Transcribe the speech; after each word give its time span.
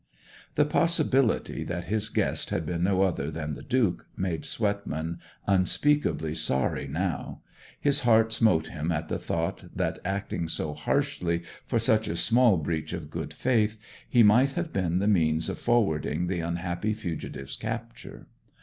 The 0.55 0.65
possibility 0.65 1.63
that 1.65 1.83
his 1.83 2.09
guest 2.09 2.49
had 2.49 2.65
been 2.65 2.81
no 2.81 3.03
other 3.03 3.29
than 3.29 3.53
the 3.53 3.61
Duke 3.61 4.07
made 4.17 4.45
Swetman 4.45 5.19
unspeakably 5.45 6.33
sorry 6.33 6.87
now; 6.87 7.41
his 7.79 7.99
heart 7.99 8.33
smote 8.33 8.69
him 8.69 8.91
at 8.91 9.09
the 9.09 9.19
thought 9.19 9.65
that, 9.75 9.99
acting 10.03 10.47
so 10.47 10.73
harshly 10.73 11.43
for 11.67 11.77
such 11.77 12.07
a 12.07 12.15
small 12.15 12.57
breach 12.57 12.93
of 12.93 13.11
good 13.11 13.31
faith, 13.31 13.77
he 14.09 14.23
might 14.23 14.53
have 14.53 14.73
been 14.73 14.97
the 14.97 15.07
means 15.07 15.49
of 15.49 15.59
forwarding 15.59 16.25
the 16.25 16.39
unhappy 16.39 16.95
fugitive's 16.95 17.55
capture. 17.55 18.25